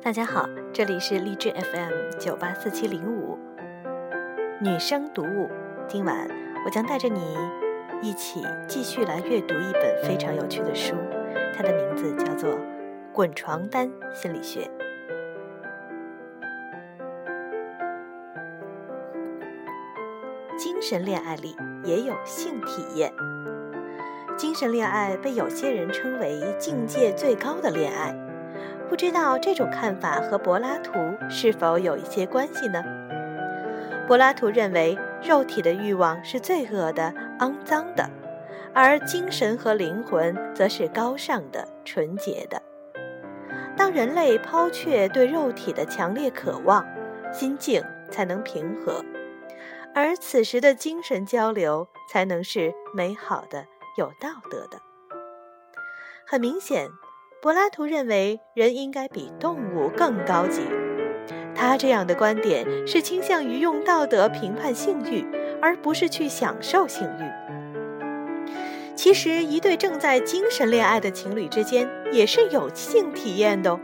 [0.00, 3.36] 大家好，这里是荔枝 FM 九八四七零五
[4.60, 5.50] 女生读物。
[5.88, 6.28] 今晚
[6.64, 7.36] 我将带着你
[8.00, 10.94] 一起继续来阅读一本非常有趣的书，
[11.52, 12.50] 它的名字叫做
[13.12, 14.60] 《滚床单心理学》。
[20.56, 23.12] 精神恋爱里也有性体验。
[24.36, 28.14] 精神恋爱被有些人称为境界最高的恋爱。
[28.88, 30.92] 不知道这种看法和柏拉图
[31.28, 32.82] 是否有一些关系呢？
[34.06, 38.08] 柏拉图认为，肉体的欲望是罪恶的、肮脏的，
[38.72, 42.62] 而精神和灵魂则是高尚的、纯洁的。
[43.76, 46.84] 当人类抛却对肉体的强烈渴望，
[47.30, 49.04] 心境才能平和，
[49.94, 53.66] 而此时的精神交流才能是美好的、
[53.98, 54.80] 有道德的。
[56.26, 56.88] 很明显。
[57.40, 60.62] 柏拉图认为人应该比动物更高级。
[61.54, 65.24] 他这样的观点是倾向于用道德评判性欲，
[65.62, 68.54] 而不是去享受性欲。
[68.96, 73.80] 其实，一对正在精神恋爱的情侣之间也是有性体验的哦。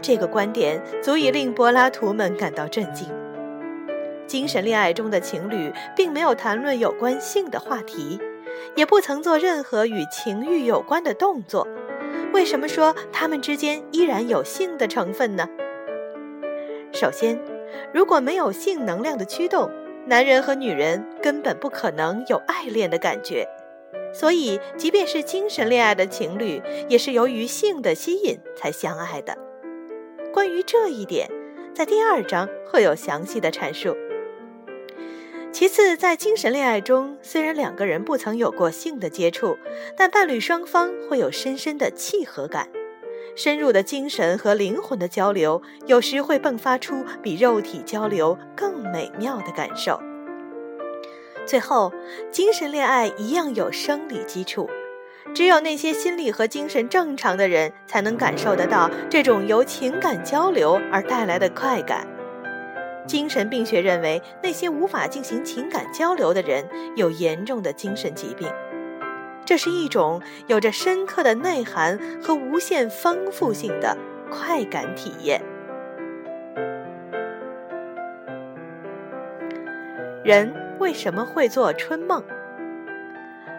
[0.00, 3.06] 这个观点足以令柏拉图们感到震惊。
[4.26, 8.18] 精神恋爱中的情侣并没有谈论有关性的话题，
[8.74, 11.68] 也不曾做任何与情欲有关的动作。
[12.38, 15.48] 为什么说他们之间依然有性的成分呢？
[16.92, 17.36] 首先，
[17.92, 19.68] 如果没有性能量的驱动，
[20.06, 23.44] 男人和女人根本不可能有爱恋的感觉。
[24.14, 29.36] 所以，即便是精神恋爱的情侣，也是由于性的吸引才相爱的。
[30.32, 31.28] 关于这一点，
[31.74, 33.96] 在第二章会有详细的阐述。
[35.58, 39.58] 其次，在精神恋爱中，虽然两个人不曾有过性的接触，
[39.96, 42.68] 但伴侣双方会有深深的契合感，
[43.34, 50.00] 深入的精神和灵魂的交流，有时会迸发出比肉体交流更美妙的感受。
[51.44, 51.92] 最后，
[52.30, 54.70] 精神恋爱一样有生理基础，
[55.34, 62.06] 只有那些心理和精神正常的人，才能感受得到这种由情感交流而带来的快感。
[63.08, 68.46] 精神病学认为，那些无法进行情感交流的人有严重的精神疾病。
[69.44, 73.96] 这是一种有着深刻的内涵和无限丰富性的
[74.30, 75.40] 快感体验。
[80.22, 82.22] 人为什么会做春梦？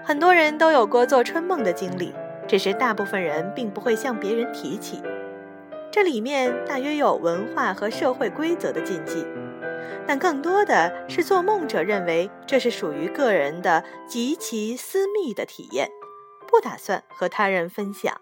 [0.06, 2.14] 很多人都有过做春梦的经历，
[2.48, 5.02] 只是大部分人并不会向别人提起。
[5.92, 9.26] 这里面大约有文化和社会规则的禁忌，
[10.08, 15.90] 但更多的是做梦者认为这是属于个人的极其私密的体验，
[16.48, 18.22] 不打算和他人分享。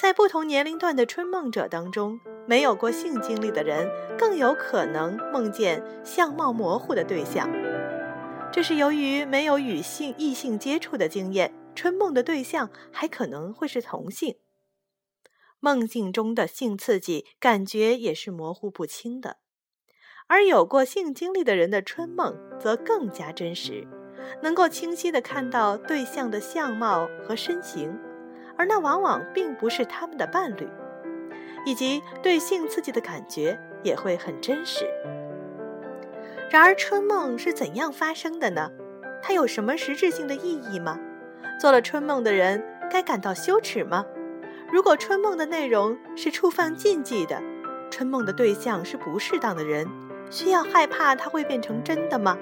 [0.00, 3.88] 在不同年龄段的春梦者当中，没有过性经历的人
[4.18, 7.48] 更有可能梦见相貌模糊的对象，
[8.50, 14.36] 这是由于没有与性异性接触的经验，春梦的对象还可能会是同性。
[15.64, 19.36] 梦境中的性刺激感觉也是模糊不清的，
[20.26, 23.86] 而有过性经历的人的春梦则更加真实，
[24.42, 27.96] 能够清晰地看到对象的相貌和身形，
[28.58, 30.68] 而那往往并不是他们的伴侣，
[31.64, 34.84] 以及对性刺激的感觉也会很真实。
[36.50, 38.68] 然而，春梦是怎样发生的呢？
[39.22, 40.98] 它有什么实质性的意义吗？
[41.60, 44.04] 做了春梦的人该感到羞耻吗？
[44.72, 47.38] 如果春梦的内容是触犯禁忌的，
[47.90, 49.86] 春梦的对象是不适当的人，
[50.30, 52.38] 需要害怕它会变成真的吗？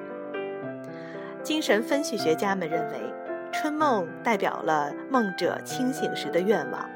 [1.43, 3.01] 精神分析学家们认为，
[3.51, 6.89] 春梦代表了梦者清醒时的愿望。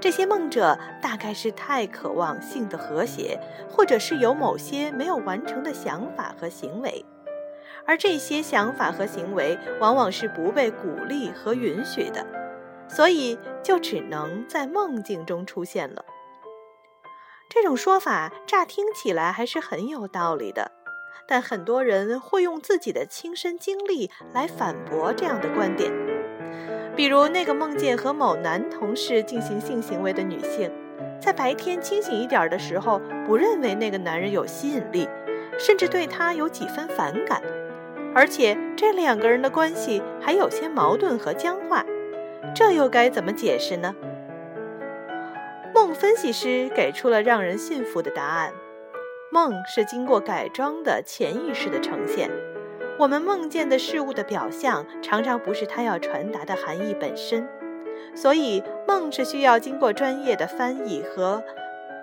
[0.00, 7.04] 这些梦者大概是太渴望性的和谐，或者是有某些没有完成的想法和行为，
[7.84, 12.24] 而这些想法和行为往往是不被鼓励和允许的。
[12.90, 16.04] 所以就只能在梦境中出现了。
[17.48, 20.72] 这种说法乍听起来还是很有道理的，
[21.26, 25.90] 但很多人会用自己的亲身经历来反驳这样的观点。
[26.96, 30.70] 比如那个梦见和某男同事进行性行为的女性，
[31.20, 35.08] 在白天清醒一点的时候，不认为那个男人有吸引力，
[35.58, 37.42] 甚至对他有几分反感，
[38.14, 41.84] 而且这两个人的关系还有些矛盾和僵化。
[42.54, 43.94] 这又该怎么解释呢？
[45.74, 48.52] 梦分析师给出了让人信服的答案：
[49.30, 52.30] 梦是经过改装的潜意识的呈现。
[52.98, 57.48] 我们梦见的事物的表象，常常不是它要传达的含义本身。
[58.14, 61.42] 所以，梦是需要经过专业的翻译和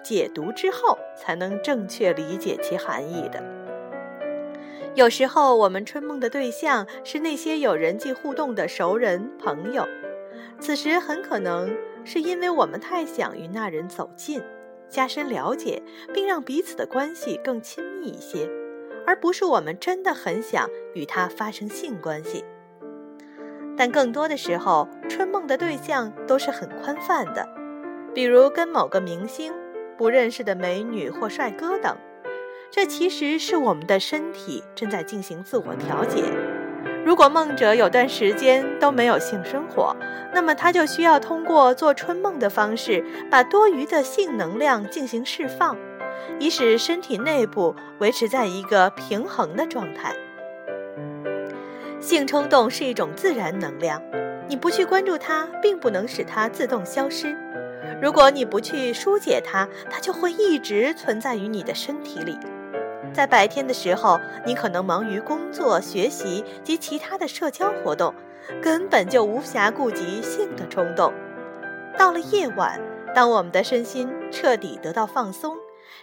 [0.03, 3.43] 解读之后，才能正确理解其含义的。
[4.95, 9.85] 有时候，我们春梦的对象是那些有人际互动的熟人朋友，
[10.59, 14.41] 此时很可能是因为我们太想与那人走近，
[14.89, 15.81] 加深了解，
[16.13, 18.49] 并让彼此的关系更亲密一些，
[19.05, 22.43] 而不是我们真的很想与他发生性关系。
[23.77, 27.47] 但更多的时候，春梦的对象都是很宽泛的，
[28.13, 29.53] 比如跟某个明星、
[29.97, 31.95] 不认识的美女或帅哥等。
[32.71, 36.23] 这其实是我们的身体正在进行自我调节。
[37.07, 39.95] 如果梦者有段时间都没有性生活，
[40.33, 43.01] 那么他就需要通过做春梦的方式，
[43.31, 45.77] 把多余的性能量进行释放，
[46.37, 50.13] 以使身体内部维持在一个平衡的状态。
[52.01, 54.01] 性冲动是一种自然能量，
[54.49, 57.33] 你不去关注它，并不能使它自动消失。
[58.01, 62.37] 如果你不去疏解它，它就会一直存在于你的身体里。
[63.17, 68.13] 在白天的时候，你可能忙于工作、学习及其他的社交活动，
[68.61, 71.11] 根本就无暇顾及性的冲动。
[71.97, 72.79] 到了夜晚，
[73.15, 75.57] 当我们的身心彻底得到放松，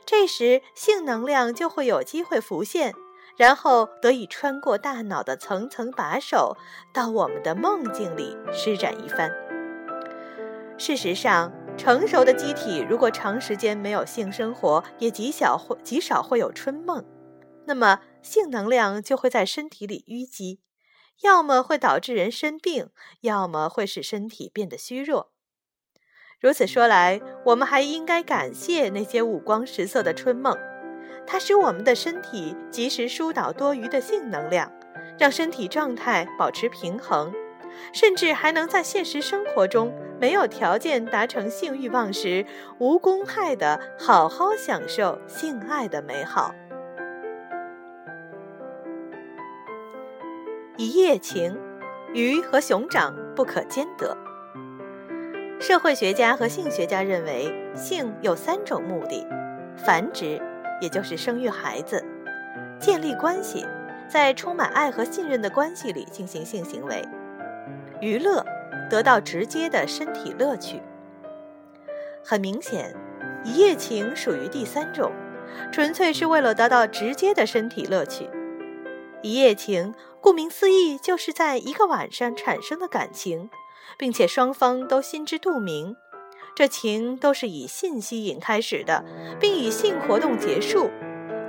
[0.05, 2.93] 这时性能量就会有机会浮现，
[3.37, 6.57] 然后得以穿过大脑的层层把手，
[6.93, 9.31] 到我们的梦境里施展一番。
[10.77, 17.05] 事实上，成熟的机体如果长时间没有性生活，也极小会极少会有春梦，
[17.67, 20.61] 那么性能量就会在身体里淤积，
[21.23, 22.89] 要么会导致人生病，
[23.21, 25.33] 要么会使身体变得虚弱。
[26.41, 30.57] 如此说来，我们还应该感谢那些五光十色的春梦，
[31.27, 34.73] 它使我们的身体及时疏导多余的性能量，
[35.19, 37.33] 让身体状态保持平衡。
[37.93, 42.45] 甚至还能在现实生活中没有条件达成性欲望时，
[42.79, 46.55] 无公害的好好享受性爱的美好。
[50.77, 51.57] 一夜情，
[52.13, 54.17] 鱼和熊掌不可兼得。
[55.61, 59.25] 社会学家和性学家认为，性有三种目的：
[59.77, 60.41] 繁殖，
[60.81, 61.99] 也就是生育孩子；
[62.81, 63.65] 建立关系，
[64.09, 67.07] 在充满爱和信任的关系里进行性行为。
[68.01, 68.45] 娱乐，
[68.91, 70.83] 得到直接的身体乐趣。
[72.25, 72.95] 很明显，
[73.45, 75.13] 一夜情属于第三种，
[75.71, 78.29] 纯粹是为了得到直接的身体乐趣。
[79.23, 83.49] 一夜情，顾名思义，就是在一个晚上产生的感情，
[83.97, 85.97] 并且双方都心知肚明，
[86.55, 89.05] 这情都是以性吸引开始的，
[89.39, 90.91] 并以性活动结束，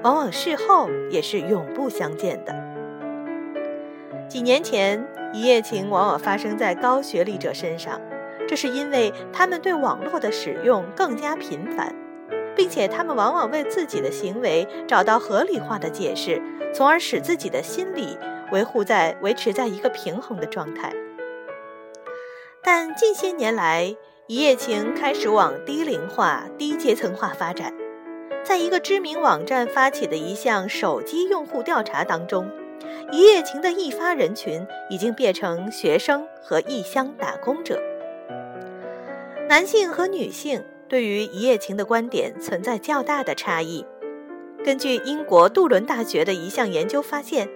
[0.04, 2.54] 往往事后也是永不相见的。
[4.30, 5.06] 几年前。
[5.36, 8.00] 一夜情往往发生在高学历者身上，
[8.48, 11.94] 这是因为他们对网络的使用更加频繁，
[12.56, 16.42] 并且他们往往为自己的行为找到合理化的解释，
[16.74, 18.18] 从而使自己的心理
[18.54, 20.94] 维护在维持在一个平衡的状态。
[22.64, 23.94] 但近些年来，
[24.28, 27.74] 一夜情开始往低龄化、低阶层化发展。
[28.42, 32.50] 在一个知名网站发起的一项手机用户调查当中。
[33.16, 37.82] 一夜情的易发人群已经变成学生和异乡打工者。
[39.48, 43.86] 男性和女性对于一夜情的观点存在较大的差异。
[44.66, 47.48] 根据英国杜伦大学的一项研究发现，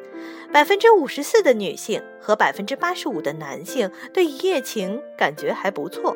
[0.49, 6.15] 百分之五十四的女性和百分之八十五的男性对一夜情感觉还不错。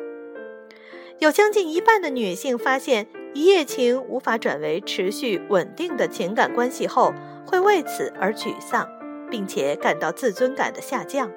[1.18, 7.12] 有将近一半的女性发现，一夜情无法转为持续稳定的情感关系后，
[7.46, 8.88] 会为此而沮丧。
[9.30, 11.30] 并且感到自尊感的下降，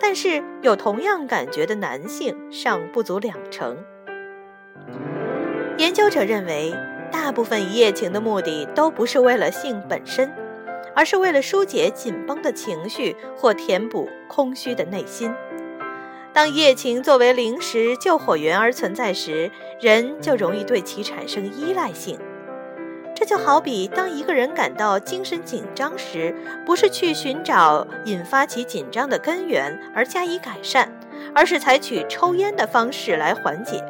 [0.00, 3.76] 但是有同样感觉的男性尚不足两成。
[5.78, 6.74] 研究者认为，
[7.10, 10.32] 大部分一夜情的目的都不是为了性本身，
[10.94, 15.34] 而是为了疏解紧绷的情绪或填补空虚的内心。
[16.32, 22.18] 当一夜情作为临时救火员而存在时，人就容易对其产生依赖性。
[23.22, 26.34] 这就好比，当一个人感到精神紧张时，
[26.66, 30.92] 不是去寻找引发其紧张的根源而加以改善，
[31.32, 33.80] 而是采取抽烟的方式来缓解。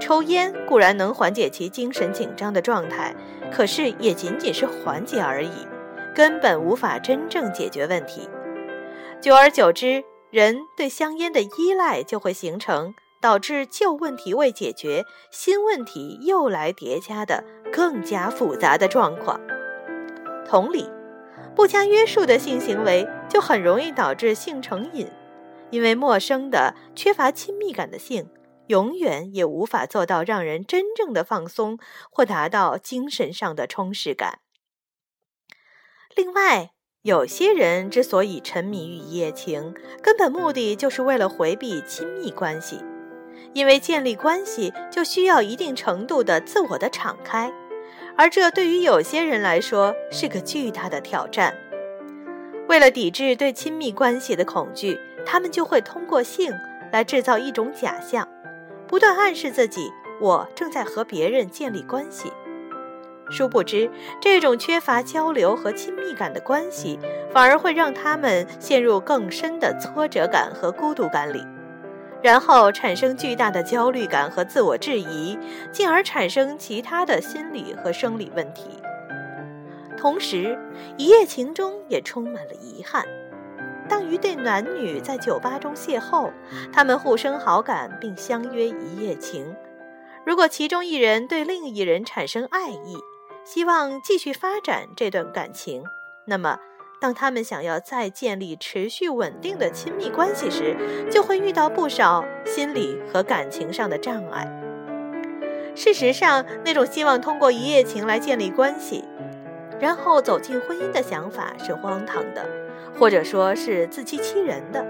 [0.00, 3.14] 抽烟固然能缓解其精神紧张的状态，
[3.52, 5.68] 可是也仅仅是缓解而已，
[6.12, 8.28] 根本无法真正解决问题。
[9.20, 12.96] 久而久之，人对香烟的依赖就会形成。
[13.24, 19.40] 导致旧问题未解决，新问题又来叠加的更加复杂的状况。
[20.46, 20.90] 同理，
[21.56, 25.10] 不加约束的性行为就很容易导致性成瘾，
[25.70, 28.28] 因为陌生的、缺乏亲密感的性
[28.66, 31.78] 永远也无法做到让人真正的放松
[32.10, 34.40] 或达到精神上的充实感。
[36.14, 42.84] 另外，有些人之所以沉迷于一夜情，根本目的就是为了回避亲密关系，
[43.54, 47.50] 因为建立关系就需要一定程度的自我的敞开，
[48.16, 51.54] 而这对于有些人来说是个巨大的挑战。
[52.68, 56.52] 为了抵制对亲密关系的恐惧，他们就会通过性
[56.92, 58.28] 来制造一种假象，
[58.88, 62.32] 不断暗示自己我正在和别人建立关系。
[63.30, 66.98] 殊不知，这种缺乏交流和亲密感的关系，
[67.32, 71.42] 反而会让他们陷入更深的挫折感和孤独感里，
[72.24, 75.38] 然后产生巨大的焦虑感和自我质疑，
[75.70, 78.80] 进而产生其他的心理和生理问题。
[79.98, 80.58] 同时，
[80.96, 83.04] 一夜情中也充满了遗憾。
[83.90, 86.32] 当一对男女在酒吧中邂逅，
[86.72, 89.54] 他们互生好感并相约一夜情。
[90.24, 92.96] 如果其中一人对另一人产生爱意，
[93.44, 95.84] 希望继续发展这段感情，
[96.24, 96.58] 那么，
[97.04, 100.74] 当他们想要再建立持续稳定的亲密关系时，
[101.10, 104.50] 就会遇到不少心理和感情上的障碍。
[105.74, 109.04] 事实上，那种希望通过一夜情来建立关系，
[109.78, 112.48] 然后走进婚姻的想法是荒唐的，
[112.98, 114.82] 或者说是自欺欺人的，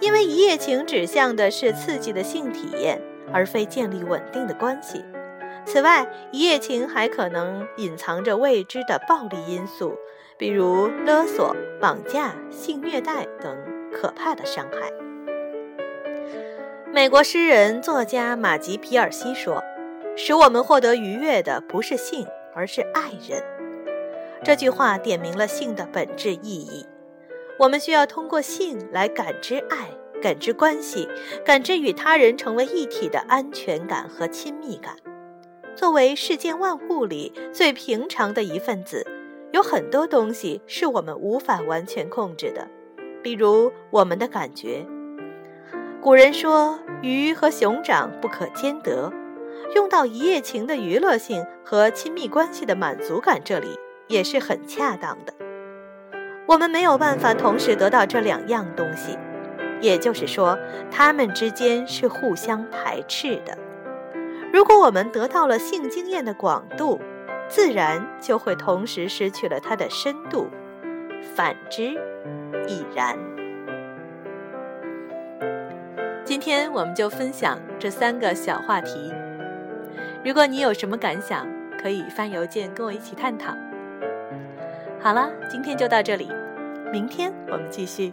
[0.00, 3.00] 因为一夜情指向的是刺激的性体验，
[3.32, 5.04] 而非建立稳定的关系。
[5.64, 9.94] 此外，一夜情还可能隐藏着未知的暴力因素，
[10.40, 13.54] 比如勒索、绑架、性虐待等
[13.92, 14.90] 可怕的伤害。
[16.90, 19.62] 美国诗人作家马吉皮尔西说
[20.16, 23.44] ：“使我们获得愉悦的不是性，而是爱人。”
[24.42, 26.86] 这句话点明了性的本质意义。
[27.58, 29.90] 我们需要通过性来感知爱、
[30.22, 31.06] 感知关系、
[31.44, 34.96] 感知与他人成为一体的安全感和亲密感。
[35.76, 39.06] 作为世间万物里最平常的一份子，
[39.52, 42.68] 有很多东西是我们无法完全控制的，
[43.22, 44.86] 比如我们的感觉。
[46.00, 49.12] 古人说“鱼和熊掌不可兼得”，
[49.74, 53.78] 用到一夜情的娱乐性和亲密关系的满足感这里
[54.08, 55.34] 也是很恰当的。
[56.46, 59.18] 我们没有办法同时得到这两样东西，
[59.80, 60.58] 也就是说，
[60.90, 63.58] 它们之间是互相排斥的。
[64.52, 66.98] 如果我们得到了性经验的广度，
[67.50, 70.48] 自然就会同时失去了它的深度，
[71.34, 72.00] 反之
[72.68, 73.18] 亦然。
[76.24, 79.12] 今天我们就分享这三个小话题。
[80.24, 81.44] 如果你有什么感想，
[81.82, 83.52] 可以发邮件跟我一起探讨。
[85.00, 86.30] 好了，今天就到这里，
[86.92, 88.12] 明天我们继续。